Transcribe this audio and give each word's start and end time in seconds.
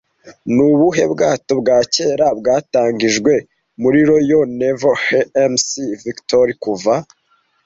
Nubuhe 0.53 1.03
bwato 1.13 1.53
bwa 1.61 1.79
kera 1.93 2.27
bwatangijwe 2.39 3.33
muri 3.81 3.99
Royal 4.09 4.41
Navy 4.59 4.91
HMS 5.05 5.65
Victory 6.03 6.53
kuva 6.63 6.93